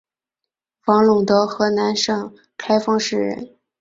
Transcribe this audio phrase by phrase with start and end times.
[0.87, 3.55] 王陇德河南省开封市人。